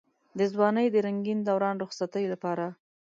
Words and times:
د 0.37 0.39
ځوانۍ 0.53 0.87
د 0.91 0.95
رنګين 1.05 1.39
دوران 1.47 1.75
رخصتۍ 1.83 2.25
لپاره. 2.33 2.65